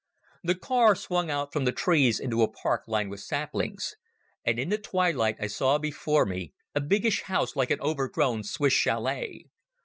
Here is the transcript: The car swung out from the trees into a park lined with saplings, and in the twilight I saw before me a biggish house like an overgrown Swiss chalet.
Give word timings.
The 0.43 0.55
car 0.55 0.95
swung 0.95 1.29
out 1.29 1.53
from 1.53 1.65
the 1.65 1.71
trees 1.71 2.19
into 2.19 2.41
a 2.41 2.47
park 2.49 2.85
lined 2.87 3.11
with 3.11 3.19
saplings, 3.19 3.95
and 4.43 4.57
in 4.57 4.69
the 4.69 4.79
twilight 4.79 5.35
I 5.39 5.45
saw 5.45 5.77
before 5.77 6.25
me 6.25 6.53
a 6.73 6.81
biggish 6.81 7.21
house 7.21 7.55
like 7.55 7.69
an 7.69 7.81
overgrown 7.81 8.41
Swiss 8.43 8.73
chalet. 8.73 9.45